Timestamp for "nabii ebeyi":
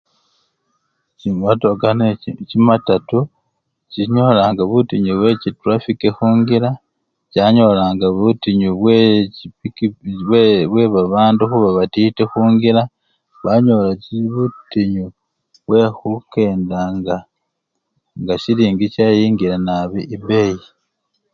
19.65-20.63